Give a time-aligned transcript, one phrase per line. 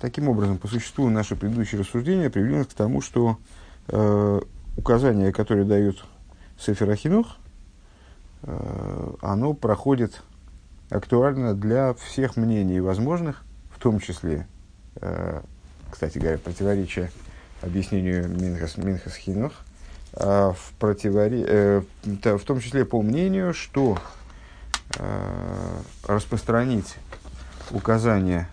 [0.00, 3.38] таким образом, по существу, наше предыдущее рассуждение привели нас к тому, что
[3.88, 4.40] э,
[4.76, 6.04] указание, которое дают
[6.58, 7.36] Сефер Ахинух,
[8.42, 10.22] э, оно проходит
[10.90, 14.46] актуально для всех мнений возможных, в том числе,
[14.96, 15.40] э,
[15.90, 17.10] кстати говоря, противоречие
[17.62, 19.52] объяснению Минхас, Минхас Хинух,
[20.14, 23.98] э, в, противоре, э, в том числе по мнению, что
[24.98, 26.94] э, распространить
[27.70, 28.48] указание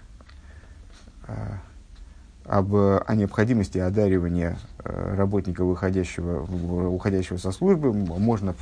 [2.45, 6.43] об, о необходимости одаривания э, работника, выходящего,
[6.89, 8.54] уходящего со службы, можно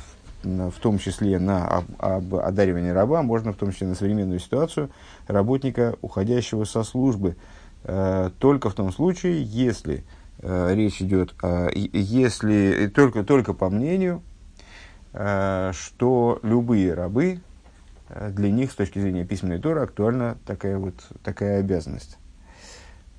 [0.42, 4.38] в, в том числе на об, об одаривании раба, можно в том числе на современную
[4.38, 4.90] ситуацию
[5.26, 7.36] работника, уходящего со службы,
[7.84, 10.04] э, только в том случае, если
[10.38, 11.34] э, речь идет,
[11.74, 14.22] если только, только по мнению,
[15.12, 17.40] что любые рабы,
[18.30, 22.16] для них с точки зрения письменной торы актуальна такая вот такая обязанность.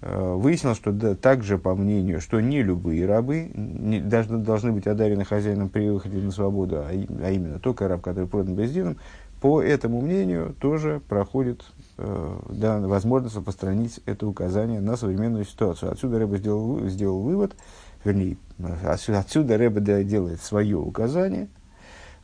[0.06, 4.86] Э, выяснилось, что да, также по мнению, что не любые рабы не, должны, должны быть
[4.86, 8.98] одарены хозяином при выходе на свободу, а, а именно только раб, который продан бездином,
[9.40, 11.64] по этому мнению тоже проходит
[11.98, 15.94] э, да, возможность распространить это указание на современную ситуацию.
[15.94, 17.56] Отсюда Рэба сделал, сделал вывод,
[18.04, 18.36] вернее,
[18.84, 21.48] отсюда, Рэба делает свое указание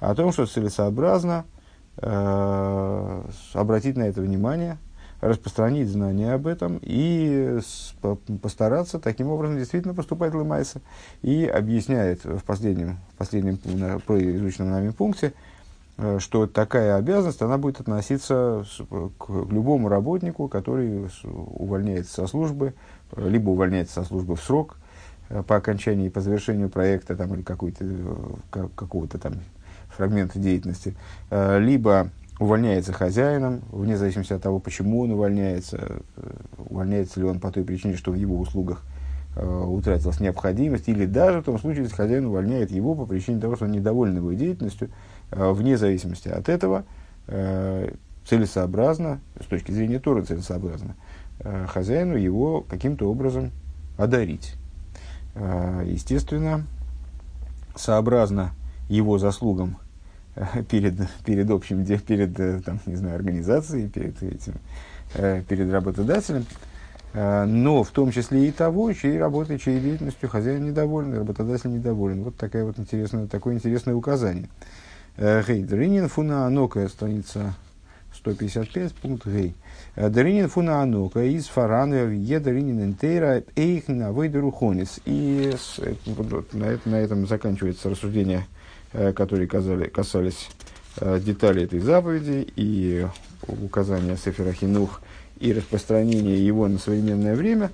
[0.01, 1.45] о том, что целесообразно
[1.95, 4.77] э, обратить на это внимание–
[5.21, 7.59] распространить знания об этом и
[8.41, 10.81] постараться таким образом действительно поступать Лымайса.
[11.21, 15.33] И объясняет в последнем, в последнем изученном нами пункте,
[15.97, 18.65] э, что такая обязанность, она будет относиться
[19.17, 22.73] к любому работнику, который увольняется со службы,
[23.15, 24.77] либо увольняется со службы в срок
[25.29, 29.33] э, по окончании, по завершению проекта там, или какой-то, э, какого-то там
[29.89, 30.95] фрагмента деятельности,
[31.29, 37.51] либо увольняется хозяином, вне зависимости от того, почему он увольняется, э, увольняется ли он по
[37.51, 38.81] той причине, что в его услугах
[39.35, 43.57] э, утратилась необходимость, или даже в том случае, если хозяин увольняет его по причине того,
[43.57, 44.89] что он недоволен его деятельностью,
[45.31, 46.85] э, вне зависимости от этого,
[47.27, 47.91] э,
[48.25, 50.95] целесообразно, с точки зрения Торы целесообразно,
[51.67, 53.51] хозяину его каким-то образом
[53.97, 54.55] одарить.
[55.35, 56.67] Естественно,
[57.75, 58.51] сообразно
[58.87, 59.77] его заслугам–
[60.69, 60.95] перед,
[61.25, 64.53] перед общим, перед, э, там, не знаю, организацией, перед, этим,
[65.15, 66.45] э, перед работодателем,
[67.13, 72.23] э, но в том числе и того, чьей работой, чьей деятельностью хозяин недоволен, работодатель недоволен.
[72.23, 74.49] Вот такое вот интересное, такое интересное указание.
[75.17, 77.53] Гей, Дринин фуна анока, страница
[78.13, 79.53] 155, пункт Гей.
[79.97, 81.47] Дринин фуна анока из
[82.81, 85.01] интейра эйхна выйдерухонис.
[85.05, 85.53] И
[86.05, 88.45] вот, на, этом, на этом заканчивается рассуждение
[88.91, 90.49] которые казали, касались
[90.97, 93.05] э, деталей этой заповеди и
[93.47, 95.01] указания Сефера Хинух
[95.39, 97.71] и распространения его на современное время,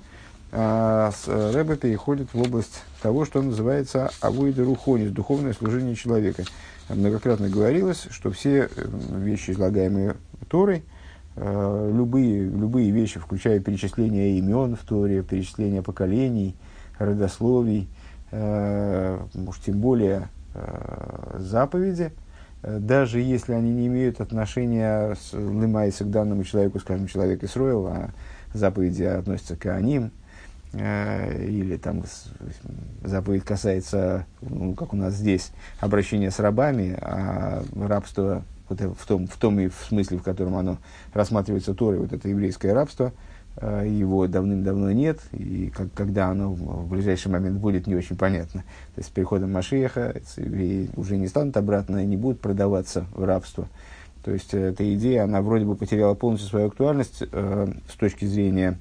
[0.52, 6.44] а Рэбе переходит в область того, что называется авойда рухонис, духовное служение человека.
[6.88, 8.86] Многократно говорилось, что все э,
[9.18, 10.16] вещи, излагаемые
[10.48, 10.84] Торой,
[11.34, 16.54] любые, любые вещи, включая перечисление имен в Торе, перечисление поколений,
[16.98, 17.88] родословий,
[18.30, 20.35] может, тем более Э,
[21.38, 22.12] заповеди,
[22.62, 27.86] э, даже если они не имеют отношения с лымайса к данному человеку, скажем, человек Исроил,
[27.86, 28.10] а
[28.52, 30.10] заповеди относятся к аним,
[30.72, 32.04] э, или там
[33.02, 39.26] заповедь касается, ну, как у нас здесь, обращения с рабами, а рабство вот в, том,
[39.28, 40.78] в том и в смысле, в котором оно
[41.14, 46.88] рассматривается Торой, вот это еврейское рабство– Э, его давным-давно нет, и как, когда оно в
[46.90, 48.60] ближайший момент будет, не очень понятно.
[48.94, 50.14] То есть с приходом Машеха
[50.96, 53.68] уже не станут обратно и не будут продаваться в рабство.
[54.26, 58.76] То есть эта идея, она вроде бы потеряла полностью свою актуальность э, с точки зрения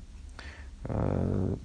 [0.86, 1.56] э,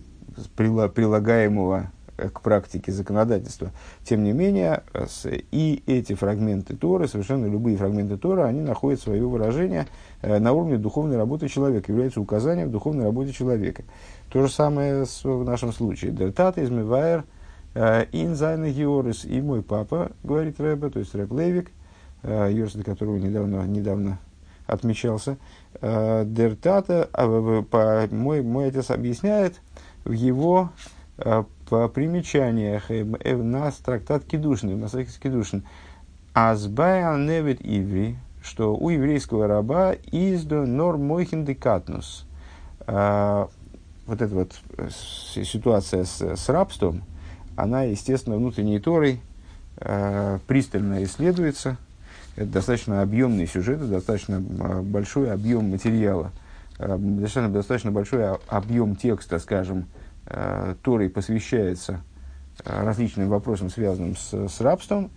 [0.55, 1.91] прилагаемого
[2.29, 3.71] к практике законодательства.
[4.05, 4.83] Тем не менее,
[5.51, 9.87] и эти фрагменты Торы, совершенно любые фрагменты Тора, они находят свое выражение
[10.23, 13.85] э, на уровне духовной работы человека, являются указанием в духовной работе человека.
[14.31, 16.13] То же самое в нашем случае.
[16.13, 17.25] דער טאַטע איז מבאר
[17.75, 21.71] אין זײַנע הערות и мой папа, говорит Рэбе, то есть Рэб Левик,
[22.23, 24.19] э, до которого недавно, недавно
[24.67, 25.37] отмечался.
[25.81, 27.09] Э, Дертата,
[28.11, 29.61] мой, мой отец объясняет
[30.05, 30.71] в его
[31.71, 35.65] в примечаниях э, э, на трактат Кедушин, на Сахис Кедушин,
[36.35, 42.27] Азбая невит иври, что у еврейского раба издо нор мойхин декатнус.
[42.87, 43.49] А,
[44.07, 47.03] вот эта вот э, ситуация с, с рабством,
[47.57, 49.21] она, естественно, внутренней торой
[50.47, 51.79] пристально исследуется.
[52.37, 56.33] Это достаточно объемный сюжет, достаточно большой объем материала
[56.81, 59.87] совершенно достаточно большой объем текста, скажем,
[60.83, 62.03] Торой посвящается
[62.65, 65.11] различным вопросам, связанным с, с рабством,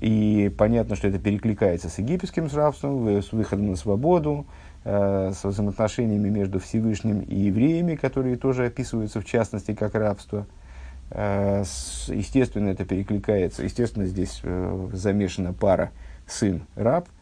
[0.00, 4.46] и понятно, что это перекликается с египетским рабством, с выходом на свободу,
[4.84, 10.46] э, с взаимоотношениями между Всевышним и евреями, которые тоже описываются в частности как рабство.
[11.10, 11.64] Э,
[12.08, 13.62] естественно, это перекликается.
[13.64, 15.90] Естественно, здесь э, замешана пара
[16.26, 17.19] сын-раб, э,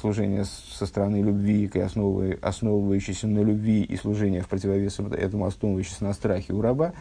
[0.00, 6.14] служение со стороны любви, основывай, основывающееся на любви и служение в противовес этому основывающееся на
[6.14, 6.94] страхе у раба,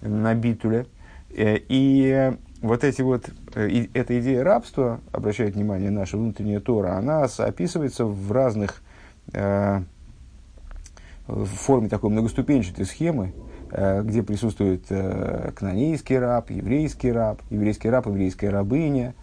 [0.00, 0.86] на битуле.
[1.30, 2.32] Э, и
[2.62, 8.32] вот эти вот, э, эта идея рабства, обращает внимание наша внутренняя Тора, она описывается в
[8.32, 8.82] разных,
[9.32, 9.82] э,
[11.26, 13.32] в форме такой многоступенчатой схемы,
[13.70, 19.14] э, где присутствует э, кнанейский раб, еврейский раб, еврейский раб, еврейская рабыня.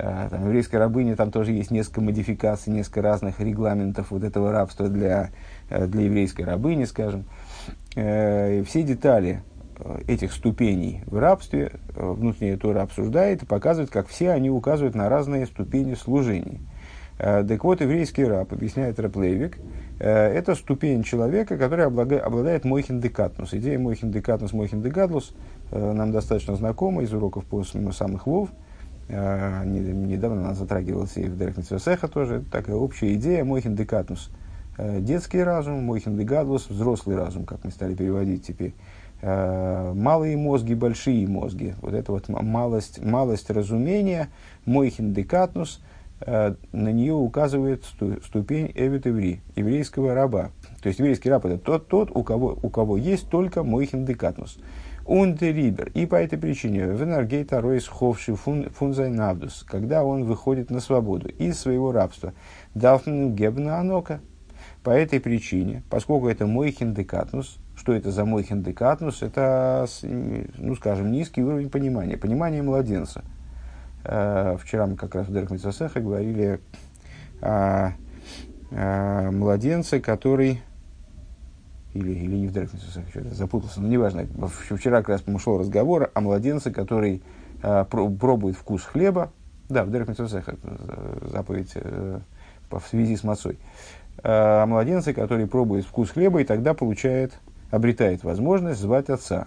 [0.00, 4.88] Э, там, еврейская рабыня, там тоже есть несколько модификаций, несколько разных регламентов вот этого рабства
[4.88, 5.30] для,
[5.70, 7.24] э, для еврейской рабыни, скажем.
[7.96, 9.42] Э, все детали
[10.08, 15.46] этих ступеней в рабстве внутренняя Тора обсуждает и показывает, как все они указывают на разные
[15.46, 16.60] ступени служений.
[17.18, 19.58] Э, так вот, еврейский раб, объясняет Раплейвик,
[19.98, 23.52] это ступень человека, который обладает мойхин декатнус.
[23.52, 25.34] Идея мойхин декатнус, мойхин дегадлус
[25.72, 28.50] нам достаточно знакома из уроков по самых вов.
[29.08, 32.44] Недавно она затрагивалась и в Дерехнецвесеха тоже.
[32.50, 34.30] Такая общая идея мойхин декатнус.
[34.78, 38.74] Детский разум, мойхин дегадлус, взрослый разум, как мы стали переводить теперь.
[39.20, 41.74] Э, малые мозги, большие мозги.
[41.82, 44.28] Вот это вот малость, малость разумения,
[44.66, 45.80] מוחין דקטנות,
[46.26, 47.84] на нее указывает
[48.24, 50.50] ступень עבד עברי, еврейского раба.
[50.82, 54.58] То есть еврейский раб это тот, тот у, кого, у кого есть только מוחין דקטנות.
[55.08, 55.90] און דעריבער.
[55.94, 61.92] И по этой причине Венаргейта Ройс Ховши Фунзайнавдус, когда он выходит на свободу из своего
[61.92, 62.34] рабства.
[62.74, 64.20] דאַרף מען געבן הענקה.
[64.84, 69.22] По этой причине, поскольку это מוחין דקטנות, что это за מוחין דקטנות?
[69.22, 73.22] Это, ну, скажем, низкий уровень понимания, понимание младенца.
[74.04, 75.50] Э, вчера мы как раз в Дерек
[75.94, 76.60] говорили
[77.40, 77.92] о
[78.70, 80.60] младенце, который...
[81.94, 84.26] Или, или не в Дерек Митсасеха, запутался, но неважно.
[84.74, 87.22] Вчера как раз шел разговор о младенце, который
[87.62, 89.32] э, пробует вкус хлеба.
[89.68, 90.56] Да, в Дерек Митсасеха
[91.22, 92.20] заповедь э,
[92.70, 93.58] в связи с мацой.
[94.22, 97.38] О младенце, который пробует вкус хлеба и тогда получает
[97.70, 99.46] обретает возможность звать отца.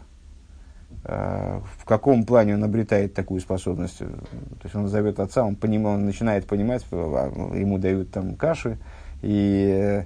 [1.04, 4.00] А, в каком плане он обретает такую способность?
[4.00, 8.78] То есть он зовет отца, он, поним, он начинает понимать, а, ему дают там каши,
[9.22, 10.06] и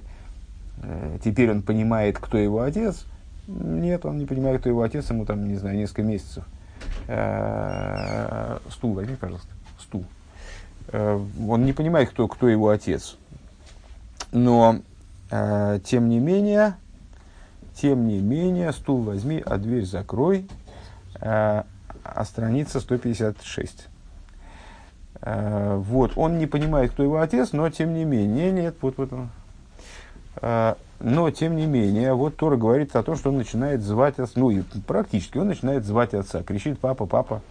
[1.24, 3.04] теперь он понимает, кто его отец.
[3.46, 6.44] Нет, он не понимает, кто его отец, ему там, не знаю, несколько месяцев.
[7.08, 10.04] А, стул возьми, пожалуйста, стул.
[10.92, 13.16] Он не понимает, кто, кто его отец.
[14.32, 14.80] Но,
[15.30, 16.76] тем не менее,
[17.74, 20.48] тем не менее, стул возьми, а дверь закрой.
[21.20, 21.62] Э,
[22.02, 23.88] а страница 156.
[25.20, 29.12] Э, вот, он не понимает, кто его отец, но тем не менее, нет, вот, вот
[29.12, 29.30] он.
[30.36, 34.32] Э, но, тем не менее, вот Тора говорит о том, что он начинает звать отца,
[34.36, 37.42] ну, и практически он начинает звать отца, кричит папа, папа,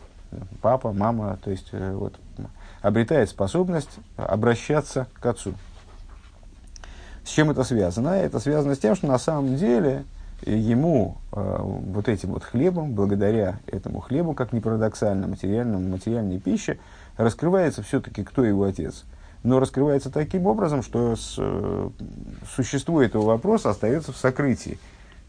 [0.61, 2.15] папа, мама, то есть, э, вот,
[2.81, 5.53] обретает способность обращаться к отцу.
[7.23, 8.09] С чем это связано?
[8.09, 10.05] Это связано с тем, что на самом деле
[10.45, 16.77] ему э, вот этим вот хлебом, благодаря этому хлебу, как ни парадоксально, материальному, материальной пище,
[17.17, 19.05] раскрывается все-таки, кто его отец.
[19.45, 21.89] Но раскрывается таким образом, что с, э,
[22.55, 24.79] существо этого вопроса остается в сокрытии.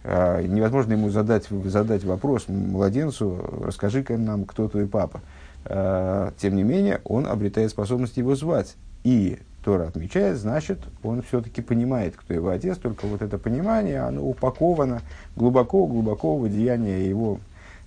[0.04, 5.20] Э, невозможно ему задать, задать вопрос младенцу, расскажи-ка нам, кто твой папа.
[5.66, 8.76] Э, тем не менее, он обретает способность его звать.
[9.04, 14.22] И Тора отмечает, значит, он все-таки понимает, кто его отец, только вот это понимание, оно
[14.26, 15.02] упаковано
[15.36, 17.38] глубоко-глубоко в одеяние его,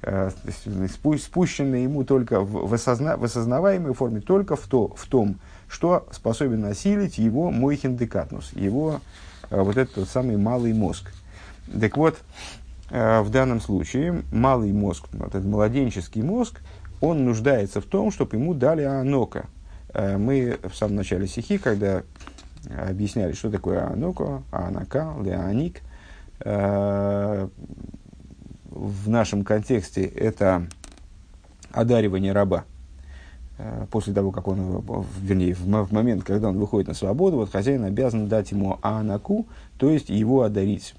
[0.04, 0.30] э,
[1.18, 6.08] спущенное ему только в, в, осозна, в осознаваемой форме, только в, то, в том, что
[6.12, 9.02] способен осилить его мойхиндекатнус, его
[9.50, 11.12] э, вот этот самый малый мозг.
[11.80, 12.18] Так вот,
[12.90, 16.62] э, в данном случае малый мозг, вот этот младенческий мозг,
[17.00, 19.46] он нуждается в том, чтобы ему дали анока–
[19.94, 22.04] Э, мы в самом начале стихи, когда
[22.88, 25.82] объясняли, что такое Ануко, Анака, Леоник,
[26.42, 27.50] в
[29.10, 30.68] нашем контексте это
[31.72, 32.66] одаривание раба.
[33.62, 34.84] Э, после того, как он,
[35.22, 39.48] вернее, в момент, когда он выходит на свободу, вот хозяин обязан дать ему анаку,
[39.78, 40.96] то есть его одарить,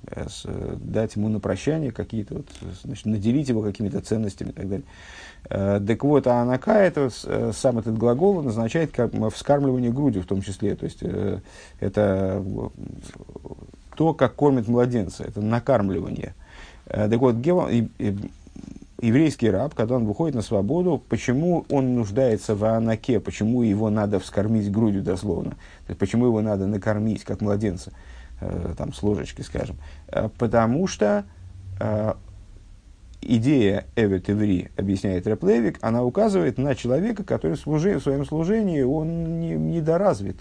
[0.77, 2.47] дать ему на прощание какие-то, вот,
[2.85, 4.87] значит, наделить его какими-то ценностями и так далее.
[5.49, 10.27] Э, так вот, а анака, это, э, сам этот глагол означает как вскармливание грудью в
[10.27, 10.75] том числе.
[10.75, 11.41] То есть, э,
[11.81, 12.45] это
[13.91, 16.35] кто как кормит младенца, это накармливание.
[16.87, 17.37] Так вот,
[19.01, 24.21] еврейский раб, когда он выходит на свободу, почему он нуждается в анаке, почему его надо
[24.21, 27.93] вскормить грудью дословно, то есть почему его надо накормить, как младенца,
[28.41, 29.77] э, там, с ложечки, скажем.
[30.09, 31.25] Э, потому что
[31.81, 32.15] э,
[33.23, 38.83] идея Эвет Иври, объясняет Реплевик, она указывает на человека, который в, служи, в своем служении,
[38.83, 40.37] он не, недоразвит.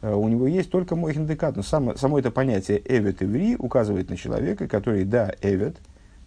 [0.00, 1.56] У него есть только мойхендекат.
[1.56, 5.78] Но само, само это понятие Эвет Иври указывает на человека, который, да, Эвет,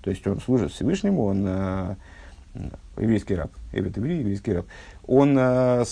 [0.01, 1.95] то есть он служит Всевышнему, он э,
[2.97, 4.65] еврейский раб, Эвет еврей, еврейский раб,
[5.07, 5.83] он э,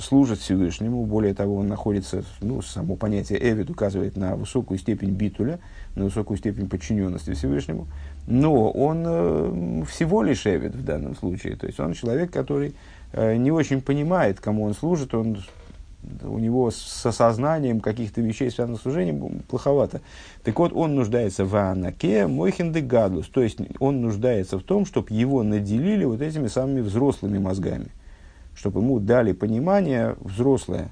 [0.00, 5.58] служит Всевышнему, более того, он находится, ну, само понятие Эвет указывает на высокую степень битуля,
[5.94, 7.88] на высокую степень подчиненности Всевышнему,
[8.26, 12.74] но он э, всего лишь Эвет в данном случае, то есть он человек, который
[13.12, 15.38] э, не очень понимает, кому он служит, он
[16.22, 20.00] у него с осознанием каких-то вещей, связанных с служением, плоховато.
[20.44, 25.08] Так вот, он нуждается в анаке мойхенде гадлус, то есть он нуждается в том, чтобы
[25.10, 27.88] его наделили вот этими самыми взрослыми мозгами,
[28.54, 30.90] чтобы ему дали понимание взрослое.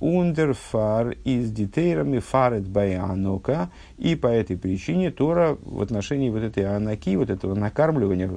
[0.00, 7.16] Ундерфар из детейрами фарет баянока, и по этой причине Тора в отношении вот этой анаки,
[7.16, 8.30] вот этого накармливания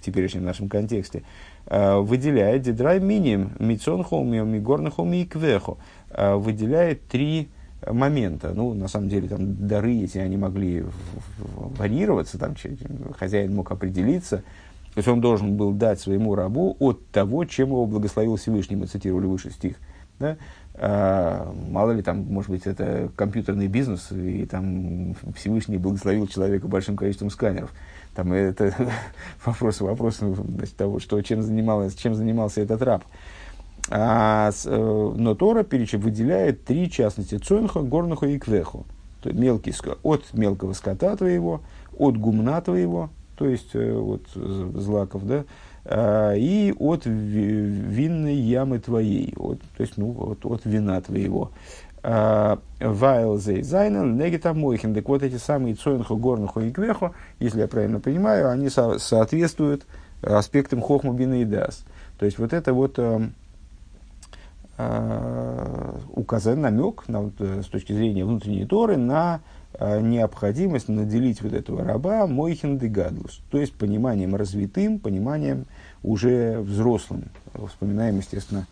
[0.00, 1.22] в, теперешнем нашем контексте,
[1.66, 5.78] Э, выделяет дедрай миним мицон хоми, мигорна хоми и квехо.
[6.10, 7.48] Э, выделяет три
[7.86, 8.52] момента.
[8.54, 10.84] Ну, на самом деле, там дары эти, они могли
[11.38, 12.54] варьироваться, там
[13.18, 14.38] хозяин мог определиться.
[14.94, 18.74] То есть он должен был дать своему рабу от того, чем его благословил Всевышний.
[18.74, 19.76] Мы цитировали выше стих.
[20.18, 20.36] Да?
[20.74, 26.96] А, мало ли, там, может быть, это компьютерный бизнес, и там Всевышний благословил человека большим
[26.96, 27.72] количеством сканеров.
[28.14, 28.74] Там это
[29.44, 33.04] вопрос, вопрос значит, того, что, чем, занималась, чем занимался этот раб.
[33.88, 37.38] А, с, э, но Тора перечи выделяет три частности.
[37.38, 38.84] Цойнха, горнуху и квеху.
[39.22, 41.60] То есть мелкий, от мелкого скота твоего,
[41.98, 45.44] от гумна твоего, то есть э, от злаков, да,
[45.84, 51.50] а, и от винной ямы твоей, от, то есть ну, от, от вина твоего.
[52.02, 54.94] Вайлзей Зайнен, Негита Мойхин.
[54.94, 59.86] Так вот эти самые Цоинху, Горнуху и Квеху, если я правильно понимаю, они со- соответствуют
[60.22, 61.84] аспектам Хохму Бина и Дас.
[62.18, 63.28] То есть вот это вот э,
[64.78, 69.40] э, указан намек на, э, с точки зрения внутренней Торы на
[69.74, 75.66] э, необходимость наделить вот этого раба Мойхин де Гадлус, то есть пониманием развитым, пониманием
[76.02, 77.24] уже взрослым.
[77.68, 78.66] Вспоминаем, естественно,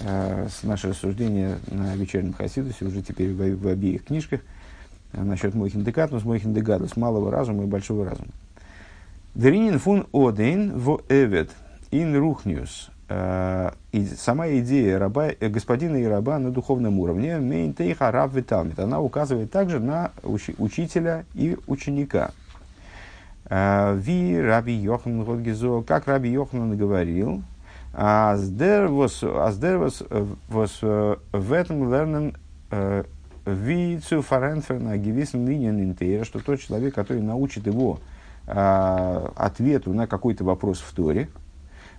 [0.00, 4.40] э, наше рассуждение на вечернем Хасидусе, уже теперь в, обеих книжках,
[5.12, 8.28] э, насчет Мойхин Декатус, Мойхин Дегадус, малого разума и большого разума.
[9.34, 11.50] Дринин фун одейн в эвет
[11.90, 12.90] ин рухниус.
[13.08, 19.00] Э, и сама идея раба, господина и раба на духовном уровне, мейнтейха раб виталмит, она
[19.00, 22.32] указывает также на уч, учителя и ученика.
[23.50, 27.42] Ви Раби Йохан Годгизо, как Раби Йохан говорил,
[27.92, 29.22] Аздер was,
[30.48, 32.34] was в этом лернен
[33.46, 38.00] ви цу фаренферна гивисн линien интейра, что тот человек, который научит его
[38.46, 41.28] а, ответу на какой-то вопрос в Торе,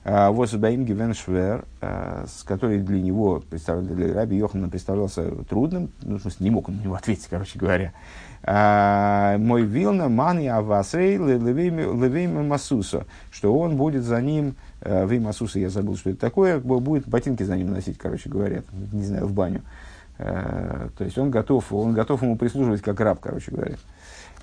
[0.05, 6.43] Восудаим Гивен Швер, с который для него, для Раби Йохана представлялся трудным, ну, в смысле,
[6.43, 7.91] не мог он на него ответить, короче говоря.
[9.39, 15.69] Мой Вилна, Мани Авасей, Левейми Масуса, что он будет за ним Э, в Масуса я
[15.69, 18.61] забыл, что это такое, будет ботинки за ним носить, короче говоря,
[18.93, 19.61] не знаю, в баню.
[20.17, 23.75] То есть он готов, он готов ему прислуживать как раб, короче говоря.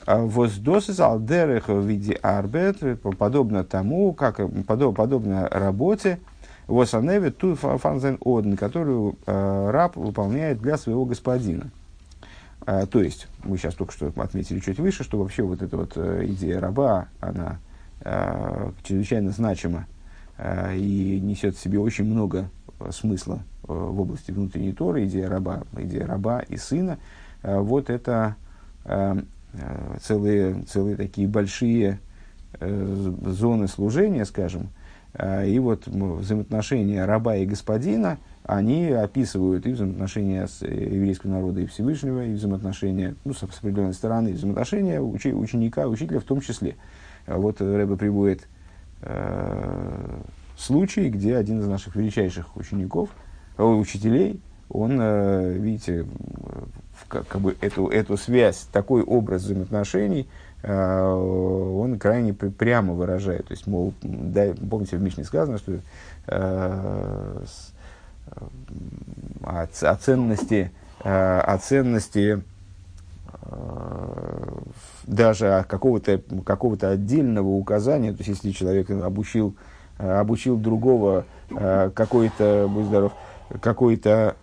[0.04, 2.78] А Воздосис алдерех в виде арбет,
[3.18, 6.18] подобно тому, как, подобно работе,
[6.66, 11.71] Восаневи ту фанзен оден, которую э, раб выполняет для своего господина.
[12.64, 16.61] то есть, мы сейчас только что отметили чуть выше, что вообще вот эта вот идея
[16.61, 17.59] раба, она
[18.85, 19.87] чрезвычайно значима
[20.42, 22.49] Э, и несет в себе очень много
[22.80, 26.99] э, смысла э, в области внутренней Торы, идея раба, идея раба и сына.
[27.42, 28.37] Вот это
[30.00, 32.00] целые, целые такие большие
[32.61, 34.68] зоны служения, скажем,
[35.23, 42.25] и вот взаимоотношения раба и господина, они описывают и взаимоотношения с еврейским народом и Всевышнего,
[42.25, 46.76] и взаимоотношения, ну, с определенной стороны, и взаимоотношения ученика, учителя в том числе.
[47.26, 48.49] Вот Рэба приводит
[49.02, 50.21] э,
[50.56, 53.11] случай, где один из наших величайших учеников,
[53.59, 54.40] э, учителей,
[54.73, 56.07] он, э, видите,
[57.09, 60.29] как, бы эту, эту связь, такой образ взаимоотношений,
[60.62, 63.49] э, он крайне прямо выражает.
[63.49, 65.79] То есть, мол, да, помните, в Мишне сказано, что
[66.29, 67.73] э, с,
[69.43, 70.71] о, о ценности,
[71.05, 72.43] о ценности
[75.05, 79.57] даже какого-то какого отдельного указания, то есть если человек обучил,
[79.99, 83.12] обучил другого какой-то, будь здоров,
[83.61, 84.37] какой-то,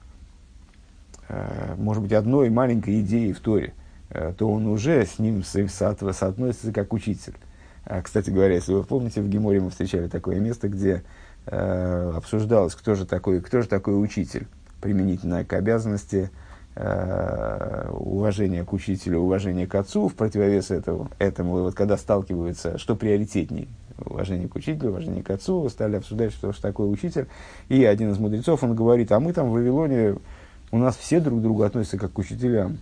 [1.78, 3.74] может быть, одной маленькой идеи в Торе,
[4.38, 7.36] то он уже с ним соотносится как учитель.
[8.04, 11.04] Кстати говоря, если вы помните, в Геморе мы встречали такое место, где
[11.46, 14.48] обсуждалось, кто же такой, кто же такой учитель
[14.82, 16.30] применительно к обязанности
[16.76, 22.96] э, уважения к учителю, уважения к отцу, в противовес этому, этому вот когда сталкиваются, что
[22.96, 23.68] приоритетнее,
[24.06, 27.28] уважение к учителю, уважение к отцу, стали обсуждать, что же такое учитель.
[27.68, 30.16] И один из мудрецов, он говорит, а мы там в Вавилоне,
[30.72, 32.80] у нас все друг к другу относятся как к учителям.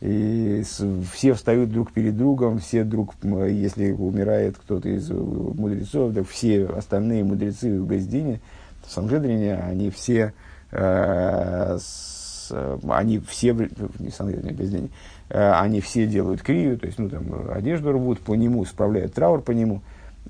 [0.00, 0.64] И
[1.12, 7.22] все встают друг перед другом, все друг, если умирает кто-то из мудрецов, да все остальные
[7.22, 8.40] мудрецы в Газдине,
[8.84, 10.32] в Санжедрине, они все
[10.72, 12.50] Э, с,
[12.88, 13.52] они все,
[13.98, 14.88] не Сангедрин,
[15.28, 19.42] э, они все делают крию, то есть, ну, там, одежду рвут по нему, справляют траур
[19.42, 19.82] по нему.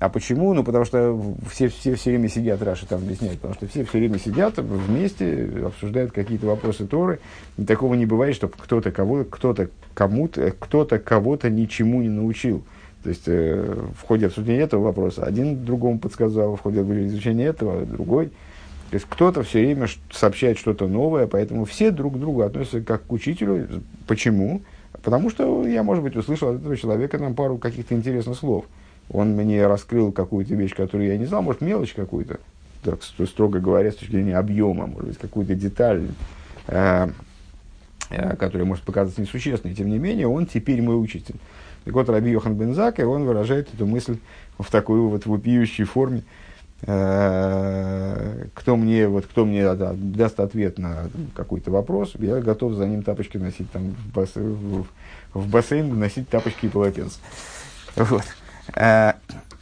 [0.03, 0.53] А почему?
[0.53, 1.17] Ну, потому что
[1.49, 5.49] все, все все время сидят, Раша там объясняет, потому что все все время сидят вместе,
[5.65, 7.21] обсуждают какие-то вопросы Торы.
[7.57, 12.65] И такого не бывает, чтобы кто-то кого, кто-то кому-то, кто-то кого-то ничему не научил.
[13.01, 17.85] То есть э, в ходе обсуждения этого вопроса один другому подсказал, в ходе изучения этого
[17.85, 18.27] другой.
[18.89, 23.05] То есть кто-то все время сообщает что-то новое, поэтому все друг к другу относятся как
[23.05, 23.69] к учителю.
[24.05, 24.63] Почему?
[25.01, 28.65] Потому что я, может быть, услышал от этого человека там пару каких-то интересных слов.
[29.13, 32.39] Он мне раскрыл какую-то вещь, которую я не знал, может, мелочь какую-то,
[32.83, 36.07] так, строго говоря, с точки зрения объема, может быть, какую-то деталь,
[36.67, 37.09] э,
[38.09, 39.75] э, которая может показаться несущественной.
[39.75, 41.35] Тем не менее, он теперь мой учитель.
[41.85, 44.17] Так вот, Раби Йохан Бензак, и он выражает эту мысль
[44.57, 46.23] в такой вот вопиющей форме.
[46.85, 52.87] Э, кто мне, вот, кто мне да, даст ответ на какой-то вопрос, я готов за
[52.87, 54.85] ним тапочки носить там в, бас, в,
[55.33, 57.19] в бассейн, носить тапочки и полотенца.
[57.95, 58.23] Вот.
[58.75, 59.13] Э,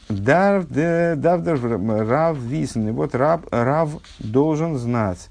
[0.09, 5.29] Дав Рав Висен, и вот Рав, Рав должен знать,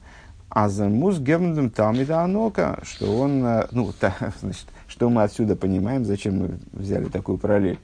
[0.49, 5.23] а за мус гемдем там и анока, что он, э, ну, та, значит, что мы
[5.23, 7.79] отсюда понимаем, зачем мы взяли такую параллель.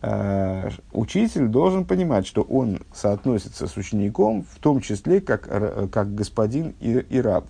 [0.00, 5.48] Э, учитель должен понимать, что он соотносится с учеником, в том числе как,
[5.90, 7.46] как господин и, и раб.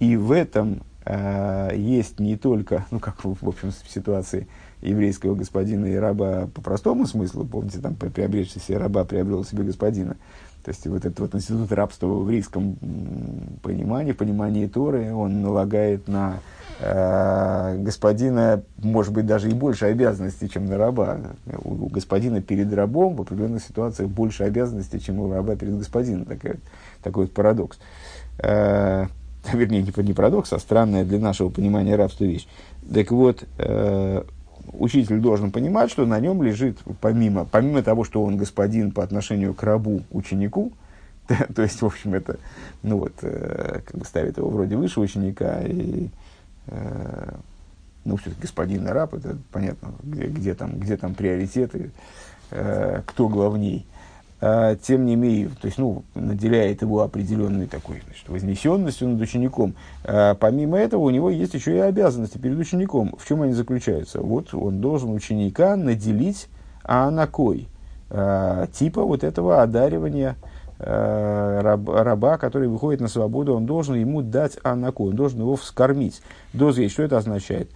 [0.00, 4.48] И в этом э, есть не только, ну, как в, общем, ситуации
[4.82, 10.16] еврейского господина и раба по простому смыслу, помните, там приобретший себе раба приобрел себе господина.
[10.64, 12.76] То есть вот этот вот институт рабства в еврейском
[13.62, 16.40] понимании, понимании Торы, он налагает на
[16.82, 21.18] Э, господина, может быть, даже и больше обязанностей, чем на раба.
[21.62, 26.24] У, у господина перед рабом в определенных ситуациях больше обязанностей, чем у раба перед господином.
[26.24, 26.54] Такой,
[27.02, 27.78] такой вот парадокс.
[28.38, 29.06] Э,
[29.52, 32.48] вернее, не, не парадокс, а странная для нашего понимания рабства вещь.
[32.92, 34.22] Так вот, э,
[34.72, 39.54] учитель должен понимать, что на нем лежит, помимо, помимо того, что он господин по отношению
[39.54, 40.72] к рабу, ученику,
[41.54, 42.38] то есть, в общем, это,
[42.82, 46.08] ну вот, э, как бы ставит его вроде выше ученика и
[46.70, 47.32] Э,
[48.04, 51.90] ну, все-таки господин и раб, это понятно, где, где, там, где там приоритеты,
[52.50, 53.86] э, кто главней.
[54.42, 59.74] А, тем не менее, то есть, ну, наделяет его определенной такой значит, вознесенностью над учеником.
[60.04, 63.14] А, помимо этого, у него есть еще и обязанности перед учеником.
[63.18, 64.20] В чем они заключаются?
[64.20, 66.48] Вот он должен ученика наделить
[66.84, 67.68] анакой,
[68.08, 70.36] а, типа вот этого одаривания
[70.78, 76.22] раб, раба, который выходит на свободу, он должен ему дать анаку, он должен его вскормить.
[76.54, 77.70] Дозгей, что это означает?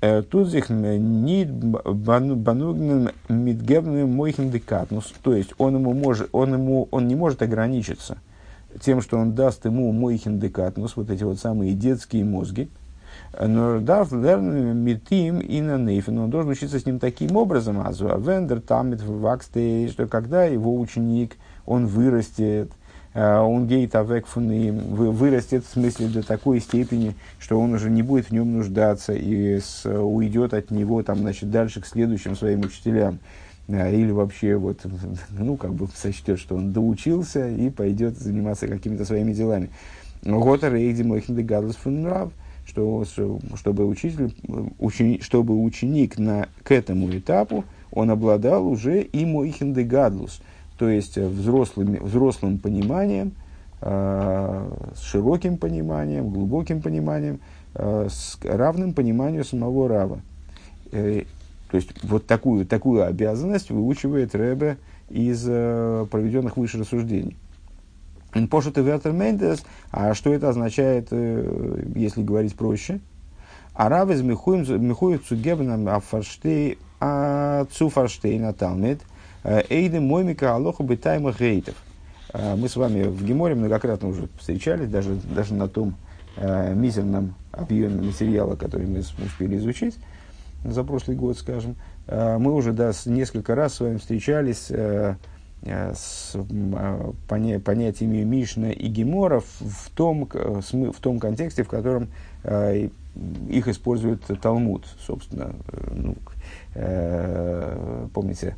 [0.00, 6.88] Э, тут здесь не банугным мидгебным мойхим декатнус, то есть он ему может, он ему,
[6.90, 8.18] он не может ограничиться
[8.80, 12.70] тем, что он даст ему мойхин декатнус, вот эти вот самые детские мозги,
[13.38, 16.18] но дарф лерн митим и на нейфен.
[16.18, 21.36] Он должен учиться с ним таким образом, а вендер тамит вакстей, что когда его ученик–
[21.70, 22.72] он вырастет,
[23.14, 28.30] он гейт авек вырастет в смысле до такой степени, что он уже не будет в
[28.32, 33.18] нем нуждаться и с, уйдет от него там, значит, дальше к следующим своим учителям.
[33.70, 34.80] Э, или вообще вот,
[35.30, 39.70] ну, как бы сочтет, что он доучился и пойдет заниматься какими-то своими делами.
[40.22, 40.76] Готер
[41.76, 42.32] Фунрав,
[42.66, 43.04] что
[43.54, 44.34] чтобы учитель,
[44.78, 50.40] ученик, чтобы ученик на, к этому этапу, он обладал уже и Мойхинды Гадлус,
[50.80, 53.32] то есть э, взрослым, взрослым пониманием,
[53.82, 57.38] э, с широким пониманием, глубоким пониманием,
[57.74, 60.20] э, с равным пониманием самого Рава.
[60.90, 64.78] То есть вот такую, такую обязанность выучивает Рэбе
[65.10, 67.36] из проведенных выше рассуждений.
[68.50, 69.62] Пошут и Мендес,
[69.92, 73.00] а что это означает, если говорить проще?
[73.74, 75.76] Арав из Михуев Цугебна
[77.70, 79.00] Цуфарштейна Талмит
[79.44, 81.74] Эйды Моймика Алоха Бетайма Гейтов.
[82.32, 85.96] Мы с вами в Геморе многократно уже встречались, даже, даже на том
[86.36, 89.96] э, мизерном объеме материала, который мы успели изучить
[90.64, 91.76] за прошлый год, скажем.
[92.06, 95.16] Э, мы уже да, несколько раз с вами встречались э,
[95.62, 102.08] э с э, поня, понятиями Мишна и Гемора в том, в том контексте, в котором
[102.44, 102.88] э,
[103.48, 105.54] их использует Талмуд, собственно.
[105.92, 106.14] Ну,
[106.74, 108.56] э, помните,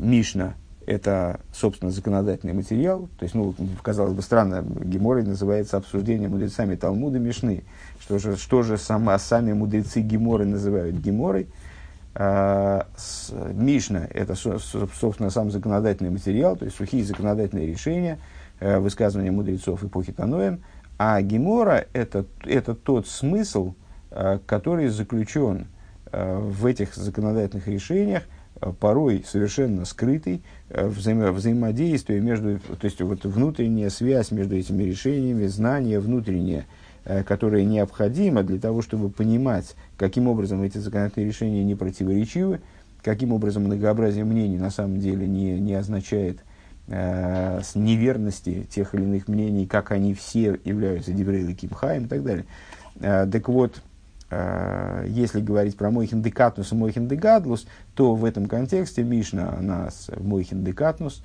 [0.00, 0.54] Мишна–
[0.86, 3.08] это, собственно, законодательный материал.
[3.18, 7.64] То есть, ну, казалось бы, странно, Геморой называется обсуждение мудрецами Талмуда Мишны.
[8.00, 11.48] Что же, что же сама, сами мудрецы Геморы называют Геморой?
[12.14, 18.18] А, с, Мишна– это, собственно, сам законодательный материал, то есть сухие законодательные решения,
[18.58, 20.60] э, высказывания мудрецов эпохи Таноем.
[20.98, 23.74] А Гемора– это, это тот смысл,
[24.10, 25.68] э, который заключен
[26.10, 28.24] э, в этих законодательных решениях–
[28.78, 35.46] порой совершенно скрытый, э, взаимо взаимодействие между, то есть вот внутренняя связь между этими решениями,
[35.46, 36.66] знание внутреннее,
[37.04, 42.60] э, которое необходимо для того, чтобы понимать, каким образом эти законодательные решения не противоречивы,
[43.02, 46.40] каким образом многообразие мнений на самом деле не, не означает
[46.88, 52.44] э, неверности тех или иных мнений, как они все являются Диврей Кимхаем и так далее.
[53.00, 53.82] Э, так вот,
[54.30, 57.08] если говорить про Мойхин Декатнус и Мойхин
[57.94, 61.22] то в этом контексте Мишна, она с Мойхин Декатнус,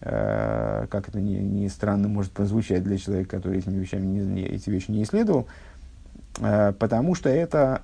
[0.00, 4.70] э, как это не, не странно может прозвучать для человека, который этими вещами не, эти
[4.70, 5.48] вещи не исследовал,
[6.40, 7.82] э, потому что это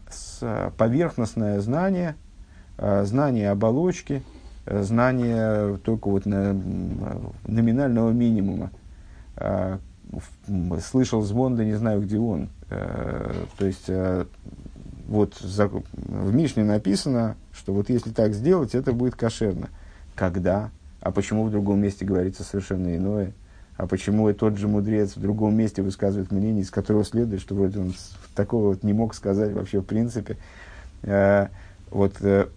[0.79, 2.15] поверхностное знание,
[2.79, 4.23] знание оболочки,
[4.67, 6.55] знание только вот на,
[7.47, 8.71] номинального минимума.
[10.83, 14.25] Слышал звон, да не знаю, где он Э, то есть, э,
[15.07, 19.69] вот в Мишне написано, что вот если так сделать, это будет кошерно.
[20.15, 20.71] Когда?
[21.01, 23.33] А почему в другом месте говорится совершенно иное?
[23.77, 27.55] А почему и тот же мудрец в другом месте высказывает мнение, из которого следует, что
[27.55, 27.95] вроде он
[28.35, 30.37] такого вот не мог сказать вообще в принципе.
[31.03, 31.49] Э,
[31.91, 32.15] вот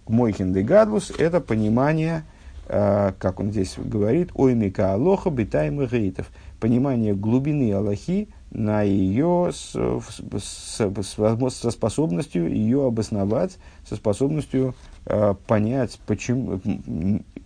[0.08, 2.24] Мойхин де это понимание,
[2.66, 10.72] как он здесь говорит, оймика алоха битайм гейтов, понимание глубины Аллахи– на ее с, с,
[10.72, 13.58] со способностью ее обосновать,
[13.88, 14.74] со способностью
[15.06, 16.60] э, понять, почему,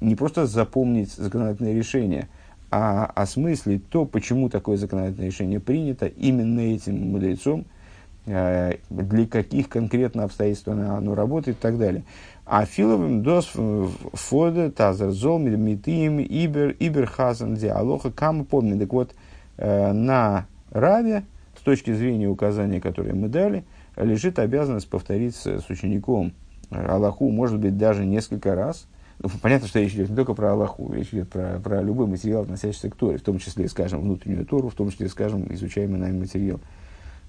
[0.00, 2.28] не просто запомнить законодательное решение,
[2.70, 7.66] а осмыслить то, почему такое законодательное решение принято именно этим мудрецом,
[8.24, 12.04] э, для каких конкретно обстоятельств оно, оно работает и так далее.
[12.46, 13.52] А филовым дос
[14.14, 18.78] фода тазер зол митим ибер ибер хазан диалоха кам помни.
[18.78, 19.14] Так вот,
[19.58, 21.24] э, на Раве,
[21.58, 23.64] с точки зрения указания, которые мы дали,
[23.96, 26.32] лежит обязанность повторить с, учеником
[26.70, 28.86] Аллаху, может быть, даже несколько раз.
[29.20, 32.42] Ну, понятно, что речь идет не только про Аллаху, речь идет про, про любой материал,
[32.42, 36.18] относящийся к Торе, в том числе, скажем, внутреннюю Тору, в том числе, скажем, изучаемый нами
[36.18, 36.58] материал.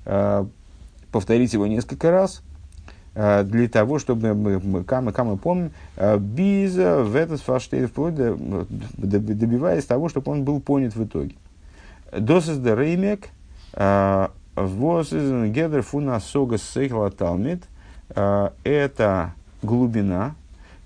[0.06, 0.48] А,
[1.12, 2.42] повторить его несколько раз,
[3.14, 5.72] а, для того, чтобы мы, мы кама, кама помним,
[6.18, 8.36] биза в этот фаштейн вплоть до,
[8.98, 11.36] добиваясь того, чтобы он был понят в итоге.
[12.12, 13.30] Досыс де реймек,
[14.56, 17.64] воз из гедер фуна сога сейхла талмит,
[18.10, 20.36] это глубина,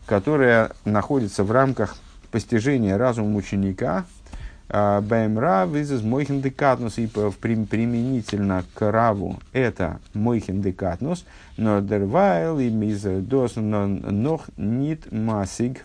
[0.06, 1.98] которая находится в рамках
[2.32, 4.06] постижения разума ученика,
[4.70, 11.26] Баймра визис мойхин декатнус, и применительно к раву это мойхин декатнус,
[11.58, 15.84] но дервайл и миз дос нох нит масиг.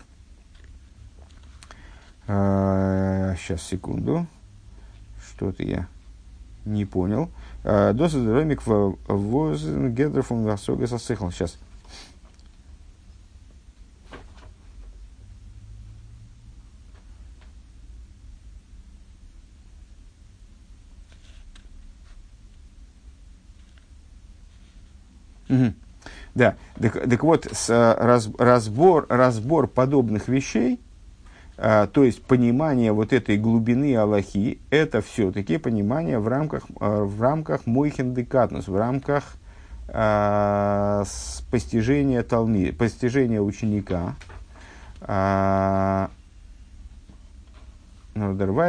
[2.27, 4.27] Сейчас, секунду
[5.35, 5.87] что-то я
[6.65, 7.29] не понял.
[7.63, 11.31] А, Доса дромик воз гедрофон васога сосыхал.
[11.31, 11.57] Сейчас.
[26.33, 30.81] Да, так, так вот, с, раз, разбор, разбор подобных вещей,
[31.57, 37.21] а, то есть понимание вот этой глубины Аллахи, это все-таки понимание в рамках, а, в
[37.21, 39.37] рамках Мойхен Декатнус, в рамках
[39.87, 41.03] а,
[41.51, 44.15] постижения, талми, постижения ученика.
[45.01, 46.09] А,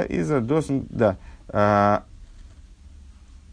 [0.02, 1.16] из-за да.
[1.48, 2.04] А,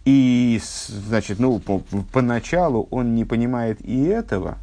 [0.06, 4.58] и, значит, ну, по, поначалу он не понимает и этого,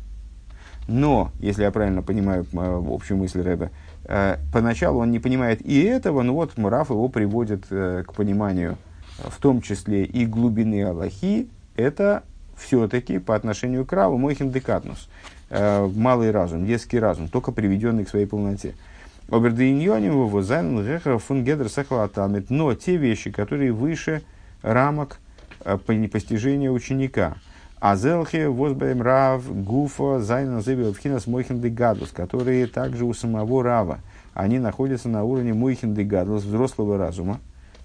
[0.87, 3.71] но, если я правильно понимаю общую мысль Рэба,
[4.53, 8.77] поначалу он не понимает и этого, но вот Мураф его приводит э, к пониманию,
[9.19, 12.25] в том числе и глубины Аллахи, это
[12.57, 15.09] все-таки по отношению к Раву мойхин декатнус,
[15.51, 18.75] э, малый разум, детский разум, только приведенный к своей полноте.
[22.51, 24.23] Но те вещи, которые выше
[24.63, 25.19] рамок
[25.65, 27.35] э, непостижения ученика.
[27.81, 34.01] Азелхе, Возбаем Рав, Гуфа, Зайна Зеби, Вхинас Мойхин Гадус, которые также у самого Рава,
[34.35, 37.41] они находятся на уровне Мойхин Гадус, взрослого разума,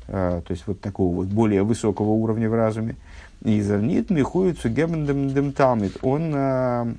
[0.07, 2.97] э, то есть вот такого вот более высокого уровня в разуме.
[3.41, 6.93] И Зернит Михует Сугебендем Талмит, он э,